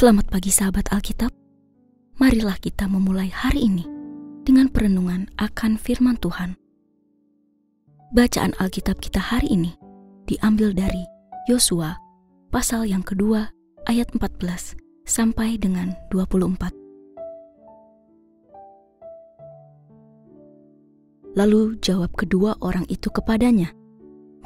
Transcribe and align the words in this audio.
Selamat 0.00 0.32
pagi 0.32 0.48
sahabat 0.48 0.96
Alkitab. 0.96 1.28
Marilah 2.16 2.56
kita 2.56 2.88
memulai 2.88 3.28
hari 3.28 3.68
ini 3.68 3.84
dengan 4.48 4.72
perenungan 4.72 5.28
akan 5.36 5.76
firman 5.76 6.16
Tuhan. 6.16 6.56
Bacaan 8.16 8.56
Alkitab 8.56 8.96
kita 9.04 9.20
hari 9.20 9.52
ini 9.52 9.76
diambil 10.24 10.72
dari 10.72 11.04
Yosua 11.52 12.00
pasal 12.48 12.88
yang 12.88 13.04
kedua 13.04 13.52
ayat 13.92 14.08
14 14.16 14.72
sampai 15.04 15.60
dengan 15.60 15.92
24. 16.08 16.72
Lalu 21.36 21.76
jawab 21.84 22.16
kedua 22.16 22.56
orang 22.64 22.88
itu 22.88 23.12
kepadanya, 23.12 23.68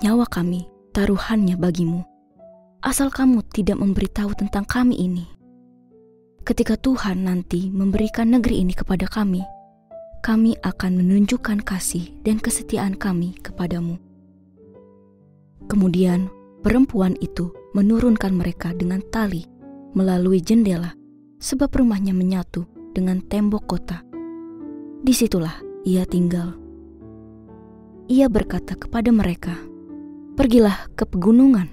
"Nyawa 0.02 0.26
kami 0.26 0.66
taruhannya 0.90 1.54
bagimu. 1.54 2.02
Asal 2.82 3.14
kamu 3.14 3.46
tidak 3.54 3.78
memberitahu 3.78 4.34
tentang 4.34 4.66
kami 4.66 4.98
ini. 4.98 5.43
Ketika 6.44 6.76
Tuhan 6.76 7.24
nanti 7.24 7.72
memberikan 7.72 8.36
negeri 8.36 8.60
ini 8.60 8.76
kepada 8.76 9.08
kami, 9.08 9.40
kami 10.20 10.56
akan 10.60 11.00
menunjukkan 11.00 11.64
kasih 11.64 12.12
dan 12.20 12.36
kesetiaan 12.36 13.00
kami 13.00 13.36
kepadamu." 13.40 13.96
Kemudian 15.64 16.28
perempuan 16.60 17.16
itu 17.24 17.48
menurunkan 17.72 18.36
mereka 18.36 18.76
dengan 18.76 19.00
tali 19.08 19.48
melalui 19.96 20.44
jendela, 20.44 20.92
sebab 21.40 21.72
rumahnya 21.72 22.12
menyatu 22.12 22.68
dengan 22.92 23.24
tembok 23.24 23.64
kota. 23.64 24.04
Di 25.00 25.16
situlah 25.16 25.56
ia 25.88 26.04
tinggal 26.04 26.64
ia 28.04 28.28
berkata 28.28 28.76
kepada 28.76 29.08
mereka, 29.08 29.56
"Pergilah 30.36 30.92
ke 30.92 31.08
pegunungan, 31.08 31.72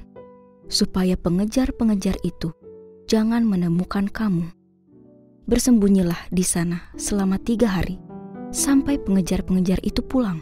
supaya 0.72 1.20
pengejar-pengejar 1.20 2.16
itu 2.24 2.56
jangan 3.12 3.44
menemukan 3.44 4.08
kamu. 4.08 4.48
Bersembunyilah 5.52 6.32
di 6.32 6.48
sana 6.48 6.80
selama 6.96 7.36
tiga 7.36 7.68
hari, 7.68 8.00
sampai 8.56 8.96
pengejar-pengejar 9.04 9.84
itu 9.84 10.00
pulang. 10.00 10.40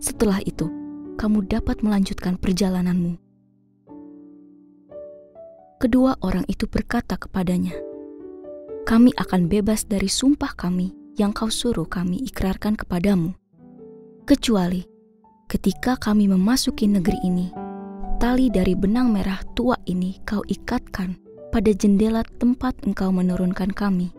Setelah 0.00 0.40
itu, 0.48 0.72
kamu 1.20 1.44
dapat 1.44 1.84
melanjutkan 1.84 2.40
perjalananmu." 2.40 3.20
Kedua 5.76 6.16
orang 6.24 6.48
itu 6.48 6.64
berkata 6.64 7.20
kepadanya, 7.20 7.76
"Kami 8.88 9.12
akan 9.20 9.52
bebas 9.52 9.84
dari 9.84 10.08
sumpah 10.08 10.56
kami 10.56 10.96
yang 11.20 11.36
kau 11.36 11.52
suruh 11.52 11.84
kami 11.84 12.24
ikrarkan 12.24 12.80
kepadamu." 12.80 13.36
kecuali 14.30 14.86
ketika 15.50 15.98
kami 15.98 16.30
memasuki 16.30 16.86
negeri 16.86 17.18
ini, 17.26 17.50
tali 18.22 18.46
dari 18.46 18.78
benang 18.78 19.10
merah 19.10 19.42
tua 19.58 19.74
ini 19.90 20.22
kau 20.22 20.46
ikatkan 20.46 21.29
pada 21.50 21.70
jendela 21.74 22.24
tempat 22.38 22.74
engkau 22.86 23.10
menurunkan 23.10 23.74
kami, 23.74 24.14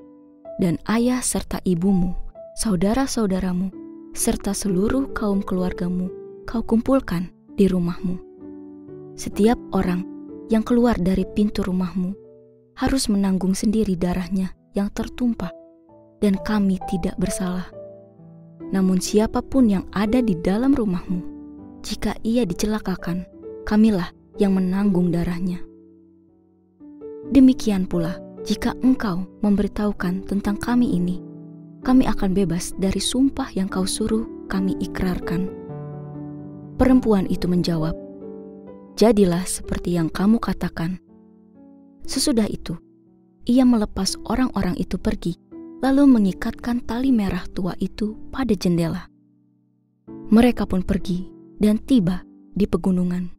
dan 0.60 0.78
ayah 0.92 1.24
serta 1.24 1.64
ibumu, 1.64 2.14
saudara-saudaramu, 2.60 3.72
serta 4.12 4.52
seluruh 4.52 5.10
kaum 5.16 5.40
keluargamu 5.42 6.12
kau 6.46 6.62
kumpulkan 6.62 7.32
di 7.56 7.66
rumahmu. 7.72 8.20
Setiap 9.16 9.58
orang 9.72 10.04
yang 10.52 10.62
keluar 10.62 11.00
dari 11.00 11.24
pintu 11.24 11.64
rumahmu 11.64 12.12
harus 12.76 13.08
menanggung 13.08 13.56
sendiri 13.56 13.96
darahnya 13.96 14.52
yang 14.76 14.92
tertumpah, 14.92 15.52
dan 16.20 16.36
kami 16.44 16.78
tidak 16.92 17.16
bersalah 17.16 17.72
namun 18.72 19.04
siapa 19.04 19.44
pun 19.44 19.68
yang 19.68 19.86
ada 19.92 20.24
di 20.24 20.34
dalam 20.40 20.72
rumahmu, 20.72 21.20
jika 21.84 22.16
ia 22.24 22.48
dicelakakan, 22.48 23.28
kamilah 23.68 24.16
yang 24.40 24.56
menanggung 24.56 25.12
darahnya. 25.12 25.60
Demikian 27.30 27.86
pula, 27.86 28.18
jika 28.42 28.74
engkau 28.82 29.30
memberitahukan 29.46 30.26
tentang 30.26 30.58
kami 30.58 30.98
ini, 30.98 31.22
kami 31.86 32.10
akan 32.10 32.34
bebas 32.34 32.74
dari 32.82 32.98
sumpah 32.98 33.54
yang 33.54 33.70
kau 33.70 33.86
suruh 33.86 34.26
kami 34.50 34.74
ikrarkan. 34.82 35.46
Perempuan 36.82 37.30
itu 37.30 37.46
menjawab, 37.46 37.94
"Jadilah 38.98 39.46
seperti 39.46 39.94
yang 40.02 40.10
kamu 40.10 40.42
katakan." 40.42 40.98
Sesudah 42.02 42.50
itu, 42.50 42.74
ia 43.46 43.62
melepas 43.62 44.18
orang-orang 44.26 44.74
itu 44.82 44.98
pergi 44.98 45.38
lalu 45.82 46.10
mengikatkan 46.10 46.82
tali 46.86 47.14
merah 47.14 47.46
tua 47.54 47.78
itu 47.78 48.18
pada 48.34 48.54
jendela. 48.58 49.10
Mereka 50.34 50.66
pun 50.66 50.82
pergi 50.82 51.30
dan 51.62 51.78
tiba 51.78 52.26
di 52.54 52.66
pegunungan. 52.66 53.30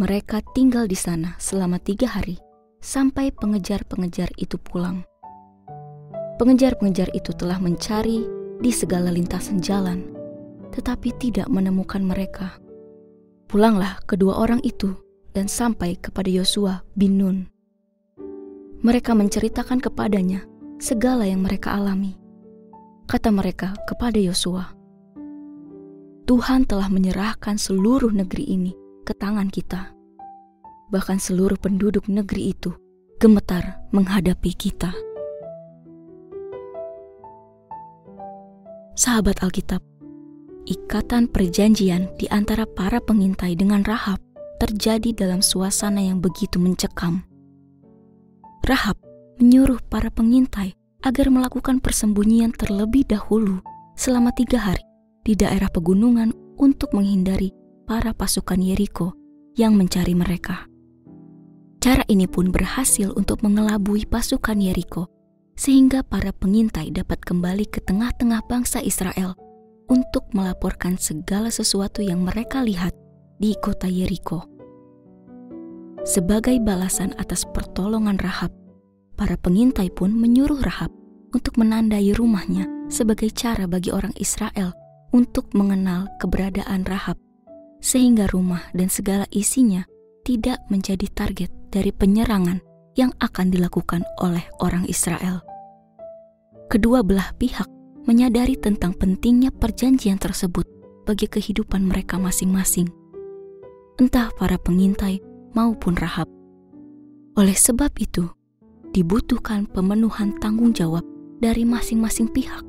Mereka 0.00 0.40
tinggal 0.56 0.88
di 0.88 0.96
sana 0.96 1.36
selama 1.36 1.76
tiga 1.76 2.08
hari 2.08 2.40
sampai 2.80 3.30
pengejar-pengejar 3.36 4.32
itu 4.40 4.56
pulang. 4.56 5.04
Pengejar-pengejar 6.40 7.12
itu 7.12 7.36
telah 7.36 7.60
mencari 7.60 8.24
di 8.60 8.72
segala 8.72 9.12
lintasan 9.12 9.60
jalan, 9.60 10.08
tetapi 10.72 11.12
tidak 11.20 11.48
menemukan 11.52 12.00
mereka. 12.00 12.56
Pulanglah 13.44 14.00
kedua 14.08 14.40
orang 14.40 14.64
itu 14.64 14.96
dan 15.36 15.46
sampai 15.46 16.00
kepada 16.00 16.32
Yosua 16.32 16.80
bin 16.96 17.20
Nun. 17.20 17.38
Mereka 18.80 19.12
menceritakan 19.12 19.84
kepadanya 19.84 20.48
segala 20.80 21.28
yang 21.28 21.44
mereka 21.44 21.76
alami. 21.76 22.16
Kata 23.04 23.28
mereka 23.28 23.76
kepada 23.84 24.16
Yosua, 24.16 24.72
Tuhan 26.24 26.64
telah 26.64 26.86
menyerahkan 26.88 27.58
seluruh 27.58 28.14
negeri 28.14 28.48
ini 28.48 28.72
ke 29.02 29.12
tangan 29.12 29.50
kita. 29.50 29.99
Bahkan 30.90 31.22
seluruh 31.22 31.54
penduduk 31.54 32.10
negeri 32.10 32.50
itu 32.50 32.74
gemetar 33.22 33.78
menghadapi 33.94 34.50
kita. 34.54 34.90
Sahabat 38.98 39.40
Alkitab, 39.40 39.80
ikatan 40.66 41.30
perjanjian 41.30 42.10
di 42.18 42.26
antara 42.28 42.66
para 42.68 42.98
pengintai 43.00 43.56
dengan 43.56 43.86
Rahab 43.86 44.20
terjadi 44.60 45.16
dalam 45.16 45.40
suasana 45.40 46.04
yang 46.04 46.20
begitu 46.20 46.60
mencekam. 46.60 47.24
Rahab 48.66 49.00
menyuruh 49.40 49.80
para 49.88 50.12
pengintai 50.12 50.76
agar 51.00 51.32
melakukan 51.32 51.80
persembunyian 51.80 52.52
terlebih 52.52 53.08
dahulu 53.08 53.64
selama 53.96 54.30
tiga 54.36 54.60
hari 54.60 54.84
di 55.24 55.32
daerah 55.32 55.72
pegunungan 55.72 56.32
untuk 56.60 56.92
menghindari 56.92 57.50
para 57.88 58.12
pasukan 58.12 58.60
Yeriko 58.60 59.16
yang 59.56 59.74
mencari 59.74 60.12
mereka. 60.12 60.69
Cara 61.80 62.04
ini 62.12 62.28
pun 62.28 62.52
berhasil 62.52 63.08
untuk 63.16 63.40
mengelabui 63.40 64.04
pasukan 64.04 64.60
Yeriko, 64.60 65.08
sehingga 65.56 66.04
para 66.04 66.28
pengintai 66.28 66.92
dapat 66.92 67.24
kembali 67.24 67.64
ke 67.72 67.80
tengah-tengah 67.80 68.44
bangsa 68.44 68.84
Israel 68.84 69.32
untuk 69.88 70.28
melaporkan 70.36 71.00
segala 71.00 71.48
sesuatu 71.48 72.04
yang 72.04 72.20
mereka 72.20 72.60
lihat 72.60 72.92
di 73.40 73.56
kota 73.56 73.88
Yeriko. 73.88 74.44
Sebagai 76.04 76.60
balasan 76.60 77.16
atas 77.16 77.48
pertolongan 77.48 78.20
Rahab, 78.20 78.52
para 79.16 79.40
pengintai 79.40 79.88
pun 79.88 80.12
menyuruh 80.12 80.60
Rahab 80.60 80.92
untuk 81.32 81.56
menandai 81.56 82.12
rumahnya 82.12 82.68
sebagai 82.92 83.32
cara 83.32 83.64
bagi 83.64 83.88
orang 83.88 84.12
Israel 84.20 84.76
untuk 85.16 85.48
mengenal 85.56 86.12
keberadaan 86.20 86.84
Rahab, 86.84 87.16
sehingga 87.80 88.28
rumah 88.28 88.68
dan 88.76 88.92
segala 88.92 89.24
isinya 89.32 89.88
tidak 90.26 90.60
menjadi 90.68 91.06
target 91.12 91.50
dari 91.70 91.94
penyerangan 91.94 92.60
yang 92.98 93.14
akan 93.22 93.48
dilakukan 93.48 94.02
oleh 94.20 94.42
orang 94.60 94.84
Israel. 94.90 95.40
Kedua 96.70 97.02
belah 97.02 97.34
pihak 97.38 97.66
menyadari 98.06 98.56
tentang 98.56 98.94
pentingnya 98.96 99.50
perjanjian 99.50 100.18
tersebut 100.18 100.66
bagi 101.04 101.26
kehidupan 101.26 101.82
mereka 101.82 102.16
masing-masing, 102.16 102.88
entah 103.98 104.30
para 104.38 104.56
pengintai 104.56 105.18
maupun 105.56 105.98
Rahab. 105.98 106.30
Oleh 107.34 107.54
sebab 107.54 107.90
itu, 107.98 108.30
dibutuhkan 108.94 109.66
pemenuhan 109.70 110.38
tanggung 110.38 110.74
jawab 110.74 111.02
dari 111.42 111.66
masing-masing 111.66 112.30
pihak 112.30 112.62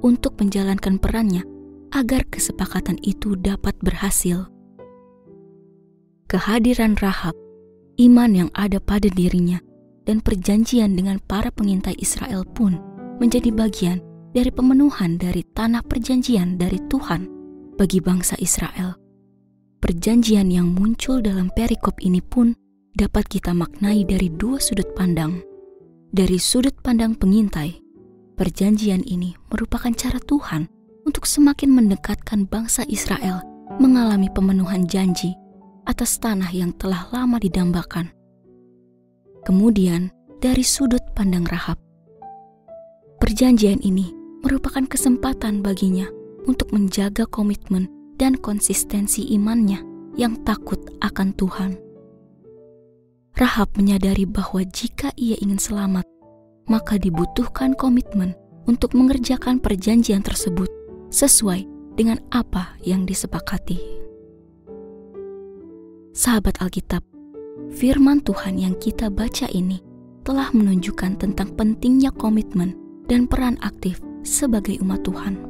untuk 0.00 0.36
menjalankan 0.40 0.96
perannya 0.96 1.44
agar 1.92 2.24
kesepakatan 2.28 2.96
itu 3.04 3.36
dapat 3.36 3.76
berhasil. 3.84 4.48
Kehadiran 6.32 6.96
Rahab, 6.96 7.36
iman 8.00 8.32
yang 8.32 8.48
ada 8.56 8.80
pada 8.80 9.04
dirinya, 9.12 9.60
dan 10.08 10.24
perjanjian 10.24 10.96
dengan 10.96 11.20
para 11.28 11.52
pengintai 11.52 11.92
Israel 12.00 12.48
pun 12.56 12.80
menjadi 13.20 13.52
bagian 13.52 14.00
dari 14.32 14.48
pemenuhan 14.48 15.20
dari 15.20 15.44
tanah 15.52 15.84
perjanjian 15.84 16.56
dari 16.56 16.80
Tuhan 16.88 17.28
bagi 17.76 18.00
bangsa 18.00 18.40
Israel. 18.40 18.96
Perjanjian 19.84 20.48
yang 20.48 20.72
muncul 20.72 21.20
dalam 21.20 21.52
perikop 21.52 22.00
ini 22.00 22.24
pun 22.24 22.56
dapat 22.96 23.28
kita 23.28 23.52
maknai 23.52 24.00
dari 24.08 24.32
dua 24.32 24.56
sudut 24.56 24.88
pandang. 24.96 25.44
Dari 26.16 26.40
sudut 26.40 26.72
pandang 26.80 27.12
pengintai, 27.12 27.76
perjanjian 28.40 29.04
ini 29.04 29.36
merupakan 29.52 29.92
cara 29.92 30.16
Tuhan 30.16 30.64
untuk 31.04 31.28
semakin 31.28 31.76
mendekatkan 31.76 32.48
bangsa 32.48 32.88
Israel 32.88 33.44
mengalami 33.76 34.32
pemenuhan 34.32 34.88
janji 34.88 35.36
atas 35.86 36.18
tanah 36.18 36.50
yang 36.54 36.70
telah 36.74 37.08
lama 37.10 37.38
didambakan. 37.38 38.10
Kemudian, 39.42 40.14
dari 40.42 40.66
sudut 40.66 41.02
pandang 41.14 41.46
Rahab. 41.46 41.78
Perjanjian 43.22 43.78
ini 43.86 44.10
merupakan 44.42 44.82
kesempatan 44.82 45.62
baginya 45.62 46.10
untuk 46.50 46.74
menjaga 46.74 47.22
komitmen 47.30 47.86
dan 48.18 48.34
konsistensi 48.34 49.22
imannya 49.34 49.78
yang 50.18 50.42
takut 50.42 50.78
akan 50.98 51.30
Tuhan. 51.38 51.78
Rahab 53.38 53.72
menyadari 53.78 54.26
bahwa 54.26 54.66
jika 54.66 55.14
ia 55.14 55.38
ingin 55.38 55.62
selamat, 55.62 56.04
maka 56.66 56.98
dibutuhkan 56.98 57.72
komitmen 57.78 58.34
untuk 58.66 58.98
mengerjakan 58.98 59.62
perjanjian 59.62 60.22
tersebut 60.22 60.68
sesuai 61.14 61.64
dengan 61.94 62.18
apa 62.34 62.74
yang 62.82 63.06
disepakati. 63.06 64.01
Sahabat 66.12 66.60
Alkitab, 66.60 67.00
firman 67.72 68.20
Tuhan 68.20 68.60
yang 68.60 68.76
kita 68.76 69.08
baca 69.08 69.48
ini 69.48 69.80
telah 70.28 70.52
menunjukkan 70.52 71.16
tentang 71.16 71.56
pentingnya 71.56 72.12
komitmen 72.12 72.76
dan 73.08 73.24
peran 73.24 73.56
aktif 73.64 73.96
sebagai 74.20 74.76
umat 74.84 75.08
Tuhan. 75.08 75.40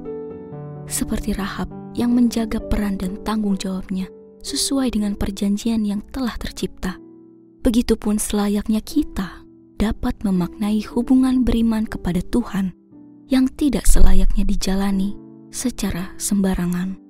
Seperti 0.87 1.35
Rahab 1.35 1.67
yang 1.99 2.15
menjaga 2.15 2.63
peran 2.63 2.95
dan 2.95 3.19
tanggung 3.27 3.59
jawabnya 3.59 4.07
sesuai 4.47 4.95
dengan 4.95 5.19
perjanjian 5.19 5.83
yang 5.83 5.99
telah 6.15 6.39
tercipta. 6.39 6.95
Begitupun 7.67 8.23
selayaknya 8.23 8.87
kita 8.87 9.43
dapat 9.83 10.15
memaknai 10.23 10.79
hubungan 10.95 11.43
beriman 11.43 11.91
kepada 11.91 12.23
Tuhan 12.31 12.71
yang 13.27 13.51
tidak 13.59 13.91
selayaknya 13.91 14.47
dijalani 14.47 15.19
secara 15.51 16.15
sembarangan. 16.23 17.03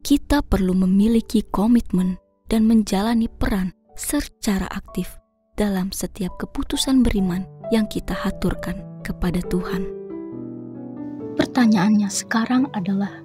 Kita 0.00 0.40
perlu 0.40 0.72
memiliki 0.72 1.44
komitmen 1.44 2.16
dan 2.48 2.64
menjalani 2.64 3.28
peran 3.28 3.76
secara 3.94 4.64
aktif 4.72 5.20
dalam 5.54 5.92
setiap 5.92 6.34
keputusan 6.40 7.04
beriman 7.04 7.44
yang 7.68 7.84
kita 7.84 8.16
haturkan 8.16 8.80
kepada 9.04 9.44
Tuhan. 9.52 9.84
Pertanyaannya 11.36 12.08
sekarang 12.10 12.66
adalah, 12.74 13.22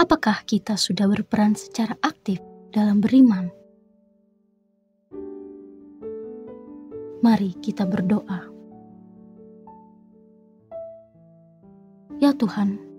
apakah 0.00 0.42
kita 0.48 0.74
sudah 0.74 1.06
berperan 1.06 1.54
secara 1.54 1.94
aktif 2.02 2.40
dalam 2.72 2.98
beriman? 2.98 3.52
Mari 7.22 7.54
kita 7.62 7.86
berdoa. 7.86 8.50
Ya 12.18 12.34
Tuhan, 12.34 12.91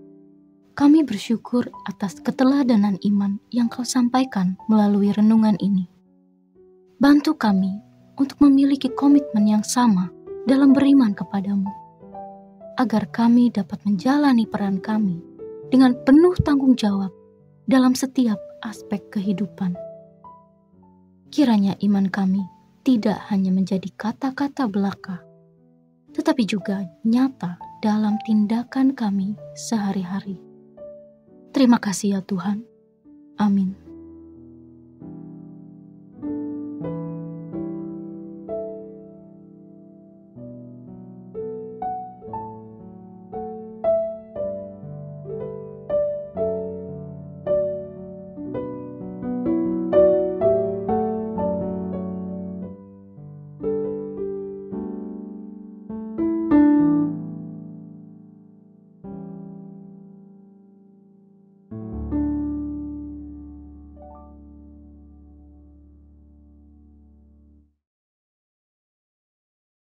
kami 0.74 1.06
bersyukur 1.06 1.70
atas 1.86 2.18
keteladanan 2.18 2.98
iman 3.06 3.38
yang 3.54 3.70
Kau 3.70 3.86
sampaikan 3.86 4.58
melalui 4.66 5.14
renungan 5.14 5.54
ini. 5.62 5.86
Bantu 6.98 7.38
kami 7.38 7.78
untuk 8.18 8.42
memiliki 8.42 8.90
komitmen 8.90 9.46
yang 9.46 9.62
sama 9.62 10.10
dalam 10.50 10.74
beriman 10.74 11.14
kepadamu, 11.14 11.70
agar 12.82 13.06
kami 13.14 13.54
dapat 13.54 13.86
menjalani 13.86 14.50
peran 14.50 14.82
kami 14.82 15.22
dengan 15.70 15.94
penuh 15.94 16.34
tanggung 16.42 16.74
jawab 16.74 17.14
dalam 17.70 17.94
setiap 17.94 18.42
aspek 18.66 19.02
kehidupan. 19.14 19.78
Kiranya 21.30 21.78
iman 21.86 22.10
kami 22.10 22.42
tidak 22.82 23.22
hanya 23.30 23.54
menjadi 23.54 23.94
kata-kata 23.94 24.66
belaka, 24.66 25.22
tetapi 26.18 26.50
juga 26.50 26.82
nyata 27.06 27.62
dalam 27.86 28.18
tindakan 28.26 28.98
kami 28.98 29.38
sehari-hari. 29.54 30.53
Terima 31.54 31.78
kasih 31.78 32.18
ya 32.18 32.22
Tuhan. 32.26 32.66
Amin. 33.38 33.83